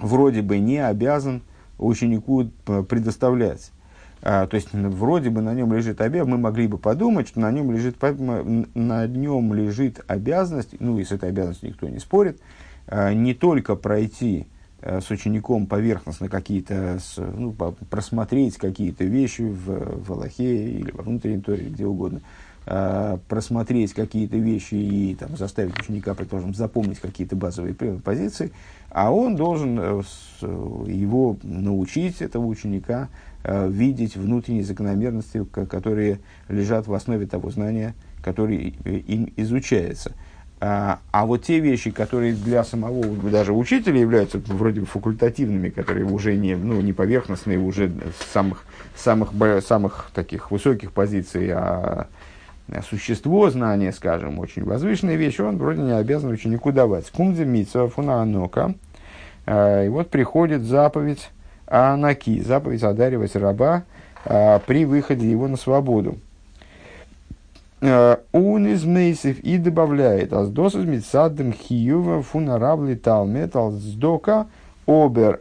[0.00, 1.42] вроде бы не обязан
[1.78, 3.70] ученику предоставлять
[4.26, 7.52] а, то есть вроде бы на нем лежит обязанность, мы могли бы подумать, что на
[7.52, 12.40] нем лежит, на нем лежит обязанность, ну и с этой обязанностью никто не спорит,
[12.86, 14.46] а, не только пройти
[14.80, 17.52] а, с учеником поверхностно какие-то, ну,
[17.90, 22.22] просмотреть какие-то вещи в, в Аллахе или во внутренней торе, где угодно,
[23.28, 28.52] просмотреть какие-то вещи и там, заставить ученика, предположим, запомнить какие-то базовые позиции,
[28.88, 30.02] а он должен э,
[30.40, 33.08] его научить, этого ученика,
[33.44, 40.12] видеть внутренние закономерности, которые лежат в основе того знания, которое им изучается.
[40.66, 46.06] А, а вот те вещи, которые для самого даже учителя являются вроде бы факультативными, которые
[46.06, 47.92] уже не, ну, не поверхностные, уже
[48.32, 48.64] самых,
[48.96, 52.06] самых, самых таких высоких позиций, а
[52.88, 57.10] существо знания, скажем, очень возвышенные вещи, он вроде не обязан ученику давать.
[57.10, 58.74] Кумдзе митсва фуна анока.
[59.44, 61.28] Э, и вот приходит заповедь
[61.66, 63.84] Анаки, заповедь одаривать раба
[64.24, 66.18] а, при выходе его на свободу.
[67.80, 74.46] А, он из Мейсев и добавляет, аздос из Митсадем Хиюва фунаравли талмет алздока
[74.86, 75.40] обер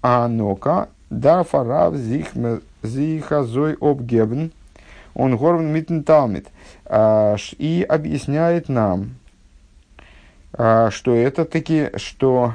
[0.00, 1.94] анока да фарав
[2.82, 4.52] зихазой обгебн
[5.14, 6.46] он горвен митн талмит.
[6.86, 9.16] А, и объясняет нам,
[10.52, 12.54] что это таки, что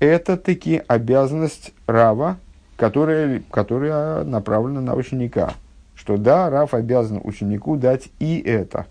[0.00, 2.38] это таки обязанность Рава,
[2.76, 5.54] которая, которая направлена на ученика.
[5.94, 8.86] Что да, Рав обязан ученику дать и это.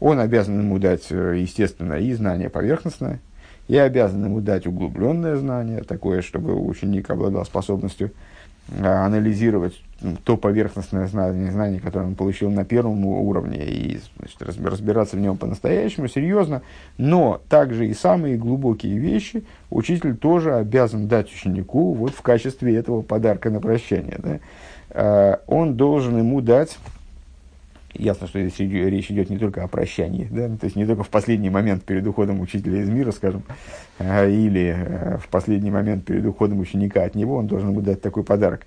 [0.00, 3.20] Он обязан ему дать, э, естественно, и знание поверхностное,
[3.68, 8.12] и обязан ему дать углубленное знание, такое, чтобы ученик обладал способностью
[8.82, 9.80] анализировать
[10.24, 15.36] то поверхностное знание, знание, которое он получил на первом уровне, и значит, разбираться в нем
[15.36, 16.62] по-настоящему, серьезно.
[16.98, 23.02] Но также и самые глубокие вещи учитель тоже обязан дать ученику вот в качестве этого
[23.02, 24.18] подарка на прощание.
[24.18, 24.38] Да?
[24.90, 26.76] А, он должен ему дать
[27.98, 30.48] Ясно, что здесь речь идет не только о прощании, да?
[30.48, 33.42] то есть не только в последний момент перед уходом учителя из мира, скажем,
[33.98, 38.02] а, или э, в последний момент перед уходом ученика от него, он должен ему дать
[38.02, 38.66] такой подарок.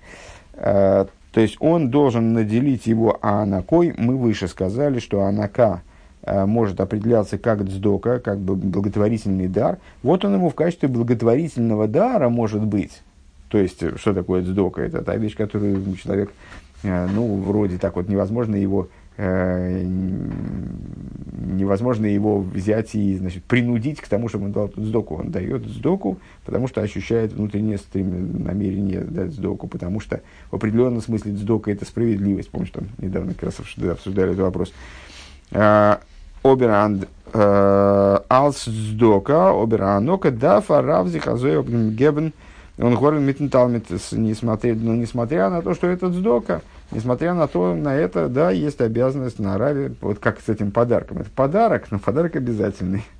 [0.54, 3.94] А, то есть он должен наделить его анакой.
[3.96, 5.82] Мы выше сказали, что анака
[6.22, 9.78] а, может определяться как дздока, как бы благотворительный дар.
[10.02, 13.02] Вот он ему в качестве благотворительного дара может быть.
[13.48, 14.82] То есть, что такое дздока?
[14.82, 16.32] Это та вещь, которую человек,
[16.82, 18.99] ну, вроде так вот невозможно его Э,
[21.40, 25.16] невозможно его взять и значит, принудить к тому, чтобы он дал сдоку.
[25.16, 31.02] Он дает сдоку, потому что ощущает внутреннее стрем, намерение дать сдоку, потому что в определенном
[31.02, 32.50] смысле сдока– это справедливость.
[32.50, 34.72] Помнишь, там недавно как раз обсуждали этот вопрос.
[35.50, 35.96] Э,
[36.42, 42.32] Оберанд э, алс сдока, оберанока, да фаравзи хазой гебен,
[42.78, 48.50] он говорит митенталмит, несмотря, на то, что это сдока– Несмотря на то, на это, да,
[48.50, 51.18] есть обязанность на Араве, вот как с этим подарком.
[51.18, 53.04] Это подарок, но подарок обязательный.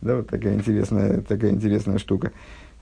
[0.00, 2.32] Да, вот такая интересная, такая интересная штука.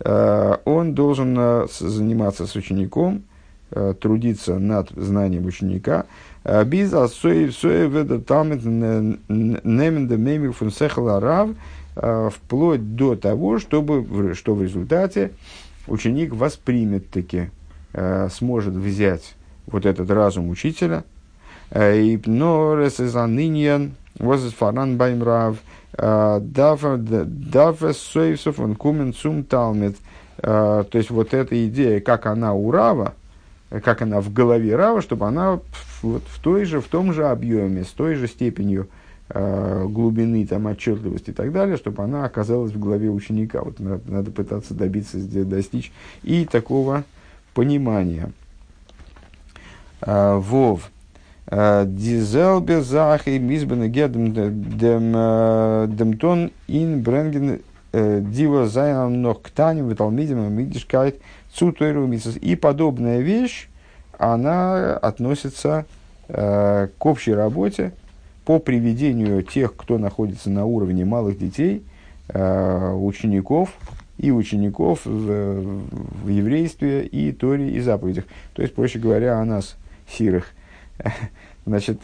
[0.00, 3.24] А, он должен а, заниматься с учеником,
[3.70, 6.06] а, трудиться над знанием ученика.
[6.64, 6.92] Без
[11.96, 15.32] вплоть до того, чтобы, что в результате
[15.88, 17.50] ученик воспримет таки,
[18.30, 19.34] сможет взять
[19.72, 21.04] вот этот разум учителя.
[21.70, 25.56] Э, и пнорес из аниньян, возес фаран баймрав,
[25.96, 29.96] э, дафа сойсов он кумен цум талмит.
[30.38, 33.14] Э, то есть вот эта идея, как она у Рава,
[33.70, 35.60] как она в голове Рава, чтобы она
[36.02, 38.88] вот в, той же, в том же объеме, с той же степенью
[39.30, 43.60] глубины, там, отчетливости и так далее, чтобы она оказалась в голове ученика.
[43.60, 47.04] Вот надо, надо пытаться добиться, достичь и такого
[47.52, 48.32] понимания.
[50.00, 50.90] Э, Вов.
[51.46, 54.32] Э, Дизел безахи мизбен гедем
[55.96, 57.60] демтон ин бренген
[57.92, 61.20] дива зайнам ног ктаним виталмидим мидишкайт
[61.52, 62.08] цутойру
[62.40, 63.68] И подобная вещь,
[64.18, 65.86] она относится
[66.28, 67.92] э, к общей работе,
[68.44, 71.82] по приведению тех, кто находится на уровне малых детей,
[72.30, 73.74] учеников
[74.16, 75.80] и учеников в,
[76.24, 78.24] в еврействе и Торе и заповедях.
[78.54, 79.76] То есть, проще говоря, о нас,
[80.08, 80.46] сирых.
[81.66, 82.00] Значит,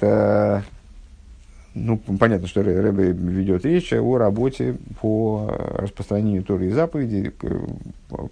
[1.75, 7.33] ну, понятно, что Рэбе ведет речь о работе по распространению Торы и заповедей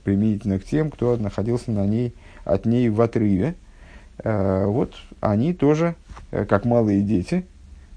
[0.04, 3.54] применительно к тем, кто находился на ней, от ней в отрыве.
[4.22, 5.94] Э, вот они тоже,
[6.30, 7.44] э, как малые дети,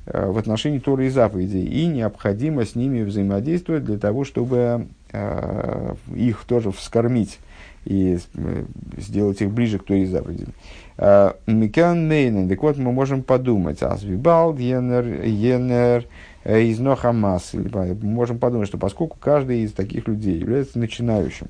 [0.06, 1.66] э, в отношении Торы и заповедей.
[1.66, 4.88] И необходимо с ними взаимодействовать для того, чтобы
[6.14, 7.40] их тоже вскормить
[7.86, 8.20] и
[8.98, 10.54] сделать их ближе к Торе и заповедям.
[11.48, 16.06] Микан Мейнен, так вот мы можем подумать, Азвибалд, Йенер, Йенер,
[16.46, 17.54] из Нохамас.
[17.54, 21.48] Мы можем подумать, что поскольку каждый из таких людей является начинающим,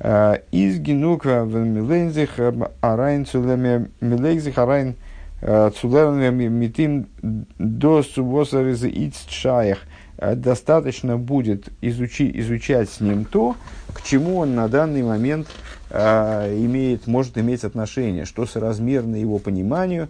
[0.00, 2.38] из генука в милензих
[2.80, 4.94] арайн цулеме милензих арайн
[5.40, 7.06] цулеме митим
[7.58, 9.78] до субосариза ицчаях
[10.18, 13.56] достаточно будет изучи, изучать с ним то,
[13.92, 15.48] к чему он на данный момент
[15.90, 20.08] э, имеет, может иметь отношение, что соразмерно его пониманию,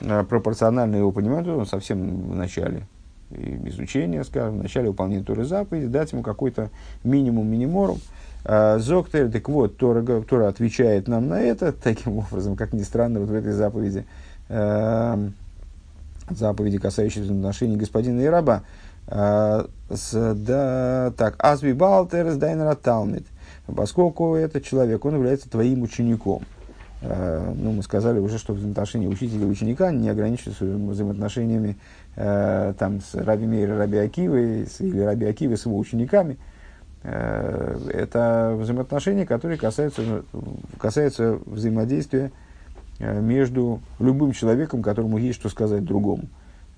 [0.00, 2.82] э, пропорционально его пониманию, он совсем в начале
[3.30, 6.70] изучения, скажем, в начале выполнения Туры заповеди, дать ему какой-то
[7.04, 7.98] минимум миниморум.
[8.44, 13.20] Э, Зоктер, так вот, Тора, Тора отвечает нам на это, таким образом, как ни странно,
[13.20, 14.06] вот в этой заповеди,
[14.48, 15.28] э,
[16.30, 23.26] заповеди, касающиеся отношений господина и раба, э, да, так, Азви Балтер, Дайнера Талмит,
[23.66, 26.44] поскольку этот человек, он является твоим учеником.
[27.02, 31.76] Э, ну, мы сказали уже, что взаимоотношения учителя и ученика не ограничиваются взаимоотношениями
[32.16, 36.38] э, там, с Раби Мейр Раби Акивой или Раби Акивой с его учениками.
[37.02, 40.22] Это взаимоотношения, которые касаются,
[40.78, 42.30] касаются взаимодействия
[42.98, 46.24] между любым человеком, которому есть что сказать другому.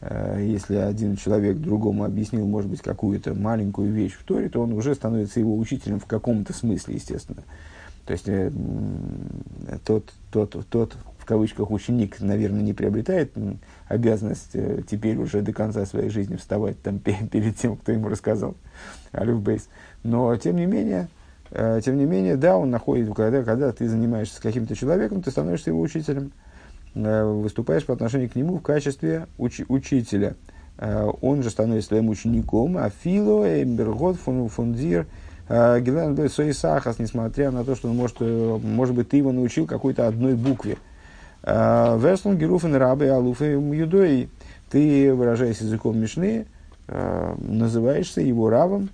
[0.03, 4.73] Э, если один человек другому объяснил, может быть, какую-то маленькую вещь в Торе, то он
[4.73, 7.43] уже становится его учителем в каком-то смысле, естественно.
[8.05, 8.51] То есть э,
[9.85, 13.33] тот, тот, тот, в кавычках, ученик, наверное, не приобретает
[13.87, 16.99] обязанность э, теперь уже до конца своей жизни вставать там
[17.31, 18.57] перед тем, кто ему рассказал
[19.13, 19.69] Алюф Бейс.
[20.03, 21.09] Но, тем не менее,
[21.85, 25.71] тем не менее, да, он находит, когда, когда ты занимаешься с каким-то человеком, ты становишься
[25.71, 26.33] его учителем.
[26.95, 30.35] Э, выступаешь по отношению к нему в качестве уч- учителя.
[30.77, 35.07] Э, он же становится твоим учеником, а Фило, Эмбергот, Фундир,
[35.49, 40.07] э, Гелен Сахас, несмотря на то, что он может, может быть, ты его научил какой-то
[40.07, 40.77] одной букве.
[41.45, 44.29] Верслун, Геруфен, Рабы, Алуфы, Юдои.
[44.71, 46.47] Ты, выражаясь языком Мишны,
[46.87, 48.91] называешься его равом,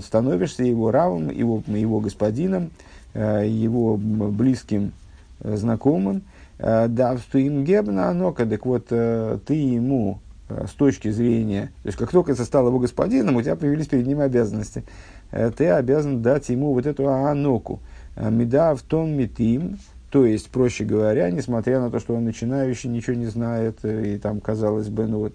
[0.00, 2.70] становишься его равом, его, его господином,
[3.14, 4.94] его близким
[5.38, 6.22] знакомым,
[6.58, 11.88] Э, да, им гебна анока, так вот, э, ты ему э, с точки зрения, то
[11.88, 14.84] есть как только ты стал его господином, у тебя появились перед ним обязанности,
[15.30, 17.80] ты обязан дать ему вот эту аноку.
[18.16, 19.78] Меда в том метим,
[20.10, 24.40] то есть, проще говоря, несмотря на то, что он начинающий, ничего не знает, и там,
[24.40, 25.34] казалось бы, ну вот,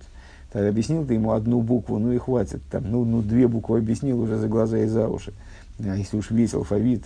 [0.52, 4.22] так, объяснил ты ему одну букву, ну и хватит, там, ну, ну две буквы объяснил
[4.22, 5.34] уже за глаза и за уши.
[5.80, 7.04] А если уж весь алфавит,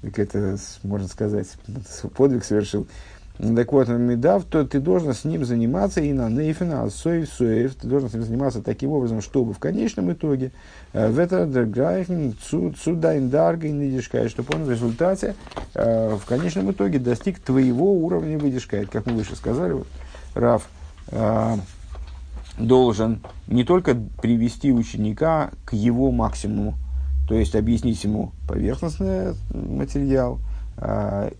[0.00, 1.48] так это, можно сказать,
[2.16, 2.86] подвиг совершил.
[3.38, 7.86] Так вот, медав, то ты должен с ним заниматься и на нейфина, соев, соев, ты
[7.86, 10.50] должен с ним заниматься таким образом, чтобы в конечном итоге
[10.92, 12.34] э, в это дерграйхен
[12.82, 15.36] цудайн дарга и чтобы он в результате,
[15.74, 19.86] э, в конечном итоге достиг твоего уровня выдержкает, как мы выше сказали, вот,
[20.34, 20.68] Раф
[21.12, 21.56] э,
[22.58, 26.74] должен не только привести ученика к его максимуму,
[27.28, 30.40] то есть объяснить ему поверхностный материал,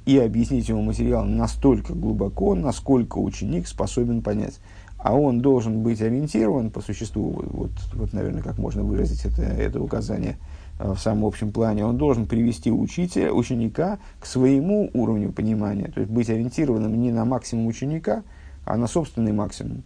[0.05, 4.59] и объяснить ему материал настолько глубоко, насколько ученик способен понять.
[4.98, 9.81] А он должен быть ориентирован по существу, вот, вот наверное, как можно выразить это, это
[9.81, 10.38] указание
[10.79, 16.01] а, в самом общем плане, он должен привести учителя, ученика к своему уровню понимания, то
[16.01, 18.24] есть быть ориентированным не на максимум ученика,
[18.64, 19.85] а на собственный максимум.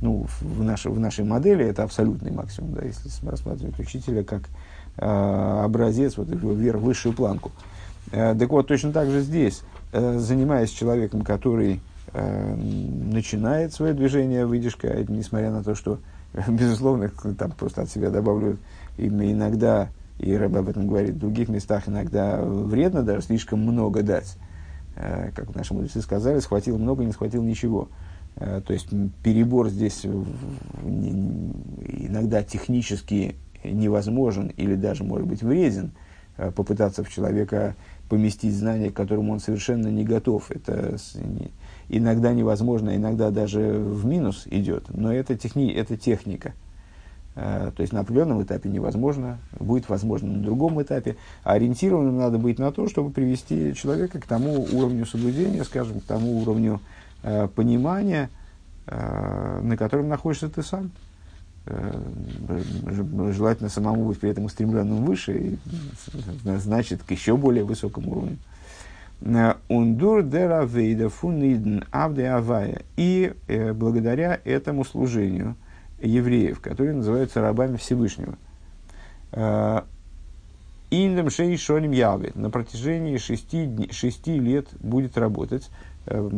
[0.00, 4.48] Ну, в, нашей, в нашей модели это абсолютный максимум, да, если рассматривать учителя как
[4.96, 7.52] э, образец, вот, вверх, высшую планку.
[7.54, 7.71] Э,
[8.10, 11.80] так вот, точно так же здесь, э, занимаясь человеком, который
[12.12, 15.98] э, начинает свое движение выдержка, несмотря на то, что,
[16.48, 18.58] безусловно, там просто от себя добавлю,
[18.98, 19.88] иногда,
[20.18, 24.36] и Рэб об этом говорит, в других местах иногда вредно даже слишком много дать.
[24.94, 27.88] Как наши мудрецы сказали, схватил много, не схватил ничего.
[28.34, 28.88] То есть
[29.22, 30.04] перебор здесь
[30.84, 35.92] иногда технически невозможен или даже может быть вреден–
[36.36, 37.76] попытаться в человека
[38.12, 40.50] поместить знания, к которым он совершенно не готов.
[40.50, 40.98] Это
[41.88, 46.52] иногда невозможно, иногда даже в минус идет, но это, техни, это техника.
[47.36, 51.16] Э, то есть на определенном этапе невозможно, будет возможно на другом этапе.
[51.42, 56.04] А ориентированным надо быть на то, чтобы привести человека к тому уровню соблюдения, скажем, к
[56.04, 56.80] тому уровню
[57.22, 58.28] э, понимания,
[58.88, 60.90] э, на котором находишься ты сам.
[61.64, 61.92] Э,
[63.30, 65.58] желательно самому быть при этом устремленным выше, и,
[66.44, 68.38] значит, к еще более высокому уровню.
[69.20, 72.82] Э, Ундур деравейда фунидн авде авая.
[72.96, 75.54] И э, благодаря этому служению
[76.00, 78.36] евреев, которые называются рабами Всевышнего.
[79.32, 79.82] Э,
[80.90, 82.32] Индем шей шоним яве.
[82.34, 85.70] На протяжении шести, шести лет будет работать.
[86.06, 86.28] Э,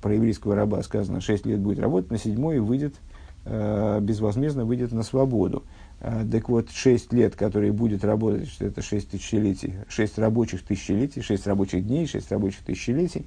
[0.00, 2.94] про еврейского раба сказано, шесть лет будет работать, на седьмой выйдет,
[3.44, 5.64] безвозмездно выйдет на свободу.
[6.04, 11.22] Э, так вот, 6 лет, которые будет работать, что это 6 тысячелетий, 6 рабочих тысячелетий,
[11.22, 13.26] 6 рабочих дней, 6 рабочих тысячелетий,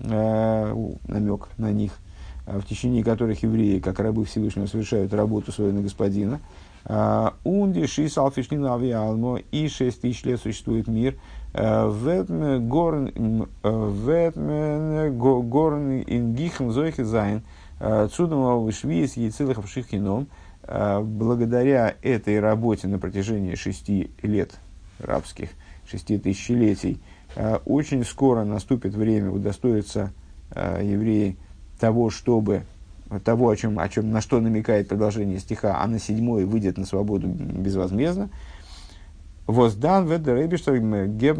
[0.00, 0.74] э,
[1.06, 1.92] намек на них,
[2.46, 6.40] э, в течение которых евреи, как рабы Всевышнего, совершают работу своего господина.
[6.86, 11.14] Э, Унди, Шис, Алфишлин, Авиалмо, и 6 тысяч лет существует мир.
[11.54, 13.10] Ветме, Горн,
[16.06, 17.42] Ингихен, Зойхе, Зайн,
[18.12, 20.28] Цудом, Швиес, Яйцелых, Шихином,
[20.62, 24.52] а, благодаря этой работе на протяжении шести лет
[25.00, 25.48] рабских,
[25.84, 27.00] шести тысячелетий,
[27.34, 30.12] а, очень скоро наступит время удостоиться
[30.50, 31.36] а, евреи
[31.80, 32.62] того, чтобы
[33.24, 36.86] того, о чем, о чем, на что намекает продолжение стиха, а на седьмой выйдет на
[36.86, 38.30] свободу безвозмездно.
[39.48, 40.78] Воздан ведеребиштер
[41.08, 41.36] геб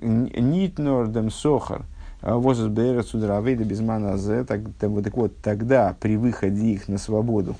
[0.00, 1.84] нит нордем сохар–
[2.24, 7.54] Возас Бейра Судравейда Безмана Зе, так, так, вот, тогда при выходе их на свободу,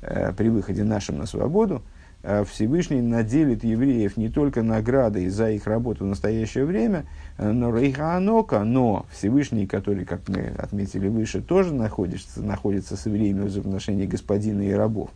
[0.00, 1.82] э, при выходе нашим на свободу,
[2.24, 7.04] э, Всевышний наделит евреев не только наградой за их работу в настоящее время,
[7.36, 13.42] э, но Рейханока, но Всевышний, который, как мы отметили выше, тоже находится, находится с евреями
[13.42, 15.10] в взаимоотношении господина и рабов.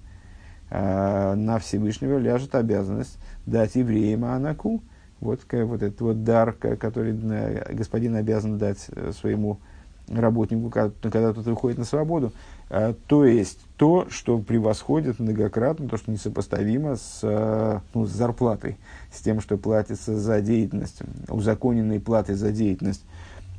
[0.71, 4.81] На Всевышнего ляжет обязанность дать евреям Анаку,
[5.23, 9.61] вот, вот этот вот дар, который э, господин обязан дать э, своему
[10.09, 12.33] работнику, когда тот выходит на свободу.
[12.69, 18.79] А, то есть то, что превосходит многократно, то, что несопоставимо с, э, ну, с зарплатой,
[19.13, 23.05] с тем, что платится за деятельность, узаконенной платой за деятельность.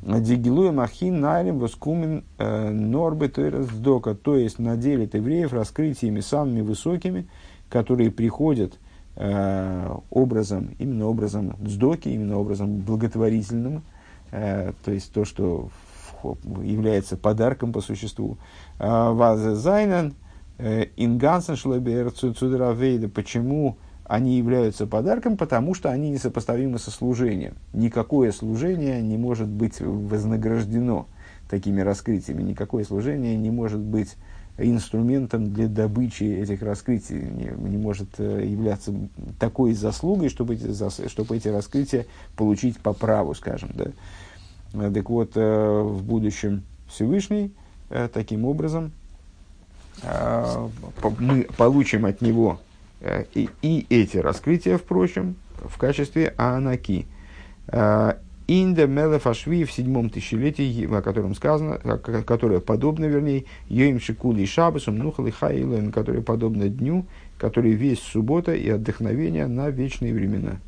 [0.02, 7.26] Дигилуя махин найлем воскумен норбы дока, то есть наделит евреев раскрытиями самыми высокими,
[7.70, 8.74] которые приходят
[9.16, 13.84] образом, именно образом дздоки, именно образом благотворительным,
[14.32, 15.70] э, то есть то, что
[16.64, 18.38] является подарком по существу.
[18.80, 20.16] Э, Вазе Зайнен,
[20.58, 27.56] Ингансен Цудеравейда, почему они являются подарком, потому что они несопоставимы со служением.
[27.74, 31.08] Никакое служение не может быть вознаграждено
[31.50, 34.16] такими раскрытиями, никакое служение не может быть
[34.58, 38.94] инструментом для добычи этих раскрытий, не, не может э, являться
[39.40, 43.72] такой заслугой, чтобы эти, чтобы эти раскрытия получить по праву, скажем.
[43.74, 43.86] Да.
[44.74, 47.52] Э, так вот, э, в будущем Всевышний
[48.14, 48.92] таким образом
[51.20, 52.60] мы получим от него
[53.02, 57.06] и, и эти раскрытия, впрочем, в качестве анаки.
[58.48, 65.28] Инда Мелефашви в седьмом тысячелетии, о котором сказано, которое подобно, вернее, Йоим Шикули Шабасум, Нухал
[65.28, 67.06] и Хайлен, которое подобно дню,
[67.38, 70.60] который весь суббота и отдохновение на вечные времена.